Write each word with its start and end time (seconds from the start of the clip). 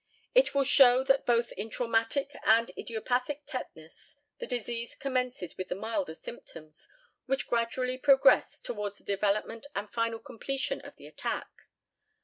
It 0.33 0.55
will 0.55 0.63
show 0.63 1.03
that 1.03 1.27
both 1.27 1.51
in 1.51 1.69
traumatic 1.69 2.31
and 2.43 2.71
idiopathic 2.75 3.43
tetanus 3.45 4.17
the 4.39 4.47
disease 4.47 4.95
commences 4.95 5.55
with 5.57 5.67
the 5.67 5.75
milder 5.75 6.15
symptoms, 6.15 6.87
which 7.27 7.45
gradually 7.45 7.99
progress 7.99 8.59
towards 8.59 8.97
the 8.97 9.03
development 9.03 9.67
and 9.75 9.93
final 9.93 10.17
completion 10.17 10.81
of 10.81 10.95
the 10.95 11.05
attack. 11.05 11.49